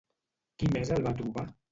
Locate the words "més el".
0.75-1.05